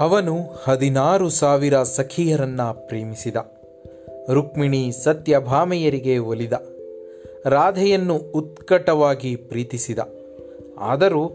[0.00, 3.36] ಅವನು ಹದಿನಾರು ಸಾವಿರ ಸಖಿಯರನ್ನ ಪ್ರೇಮಿಸಿದ.
[4.30, 6.52] ರುಕ್ಮಿಣಿ ಸತ್ಯಭಾಮೆಯರಿಗೆ ಒಲಿದ.
[7.46, 9.98] ರಾಧೆಯನ್ನು ಉತ್ಕಟವಾಗಿ ಪ್ರೀತಿಸಿದ.
[10.78, 11.30] ಆದರೂ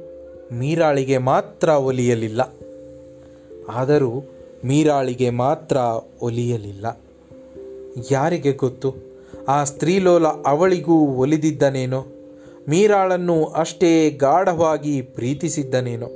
[0.52, 2.54] ಮೀರಾಳಿಗೆ ಮಾತ್ರ ಒಲಿಯಲಿಲ್ಲ.
[3.70, 4.24] ಆದರೂ
[4.66, 5.78] ಮೀರಾಳಿಗೆ ಮಾತ್ರ
[6.21, 7.00] ಒಲಿಯಲಿಲ್ಲ.
[8.12, 8.96] ಯಾರಿಗೆ ಗೊತ್ತು?
[9.48, 12.05] ಆ ಸ್ತ್ರೀಲೋಲ ಅವಳಿಗೂ ಒಲಿದಿದ್ದನೇನೋ?
[12.70, 16.09] ಮೀರಾಳನ್ನು ಅಷ್ಟೇ ಗಾಢವಾಗಿ ಪ್ರೀತಿಸಿದ್ದನೇನೋ?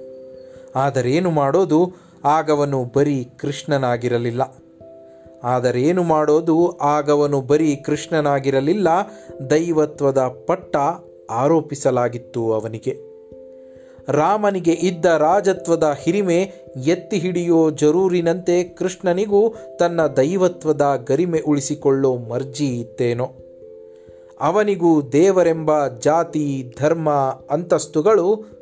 [0.76, 2.05] ಆದರೇನು ಮಾಡೋದು?
[2.26, 4.42] ಆಗವನು ಬರೀ ಕೃಷ್ಣನಾಗಿರಲಿಲ್ಲ.
[5.44, 6.78] ಆದರೇನು ಮಾಡೋದು?
[6.78, 8.88] ಆಗವನು ಬರೀ ಕೃಷ್ಣನಾಗಿರಲಿಲ್ಲ,
[9.50, 10.76] ದೈವತ್ವದ ಪಟ್ಟ
[11.30, 13.16] ಆರೋಪಿಸಲಾಗಿತ್ತು ಅವನಿಗೆ.
[14.10, 16.52] ರಾಮನಿಗೆ ಇದ್ದ ರಾಜತ್ವದ ಹಿರಿಮೆ
[16.86, 23.32] ಎತ್ತಿ ಹಿಡಿಯೋ ಜರೂರಿನಂತೆ ಕೃಷ್ಣನಿಗೂ ತನ್ನ ದೈವತ್ವದ ಗರಿಮೆ ಉಳಿಸಿಕೊಳ್ಳೋ ಮರ್ಜಿ ಇತ್ತೇನೋ.
[24.40, 27.10] ಅವನಿಗೂ ದೇವರೆಂಬ ಜಾತಿ, ಧರ್ಮ,
[27.50, 28.56] ಅಂತಸ್ತುಗಳು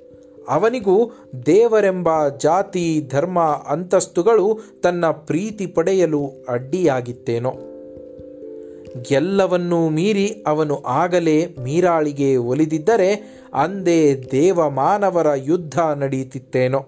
[0.49, 1.11] ಅವನಿಗೂ
[1.45, 7.53] ದೇವರೆಂಬ ಜಾತಿ, ಧರ್ಮ, ಅಂತಸ್ತುಗಳು ತನ್ನ ಪ್ರೀತಿ ಪಡೆಯಲು ಅಡ್ಡಿಯಾಗಿತ್ತೇನೋ.
[9.11, 16.85] ಎಲ್ಲವನ್ನೂ ಮೀರಿ ಅವನು ಆಗಲೇ ಮೀರಾಳಿಗೆ ಒಲಿದಿದ್ದರೆ ಅಂದೇ ದೇವಮಾನವರ ಯುದ್ಧ ನಡೆಯುತ್ತಿತ್ತೇನೋ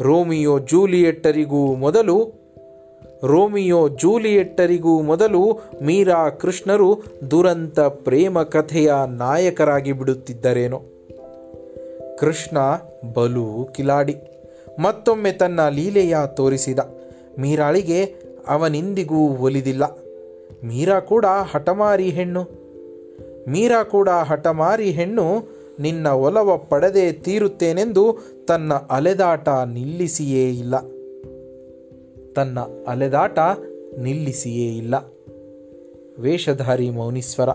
[0.00, 2.40] ರೋಮಿಯೋ ಜೂಲಿಯೆಟ್ಟರಿಗೂ ಮೊದಲು,
[3.24, 10.82] ರೋಮಿಯೋ ಜೂಲಿಯೆಟ್ಟರಿಗೂ ಮೊದಲು ಮೀರಾ ಕೃಷ್ಣರು ದುರಂತ ಪ್ರೇಮ ಕಥೆಯ ನಾಯಕರಾಗಿ ಬಿಡುತ್ತಿದ್ದರೇನೋ.
[12.20, 12.58] ಕೃಷ್ಣ,
[13.14, 14.16] ಬಲು, ಕಿಲಾಡಿ.
[14.78, 16.78] ಮತ್ತೊಮ್ಮೆ ತನ್ನ ಲೀಲೆಯ ತೋರಿಸಿದ.
[17.38, 18.14] ಮೀರಾಳಿಗೆ
[18.48, 19.84] ಅವನಿಂದಿಗೂ ಒಲಿದಿಲ್ಲ.
[20.64, 22.42] ಮೀರಾ ಕೂಡ ಹಠಮಾರಿ ಹೆಣ್ಣು.
[23.48, 25.48] ಮೀರಾ ಕೂಡ ಹಠಮಾರಿ ಹೆಣ್ಣು,
[25.80, 30.80] ನಿನ್ನ ಒಲವ ಪಡೆದೇ ತೀರುತ್ತೇನೆಂದು ತನ್ನ ಅಲೆದಾಟ ನಿಲ್ಲಿಸಿಯೇ ಇಲ್ಲ.
[32.32, 33.38] ತನ್ನ ಅಲೆದಾಟ
[33.98, 34.94] ನಿಲ್ಲಿಸಿಯೇ ಇಲ್ಲ.
[36.18, 37.48] ವೇಷಧಾರಿ ಮೌನೀಶ್ವರ.